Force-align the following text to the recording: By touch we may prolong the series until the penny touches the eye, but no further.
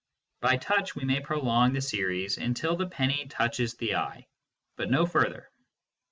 By 0.39 0.57
touch 0.57 0.95
we 0.95 1.05
may 1.05 1.19
prolong 1.19 1.73
the 1.73 1.81
series 1.81 2.39
until 2.39 2.75
the 2.75 2.87
penny 2.87 3.27
touches 3.27 3.75
the 3.75 3.97
eye, 3.97 4.25
but 4.75 4.89
no 4.89 5.05
further. 5.05 5.51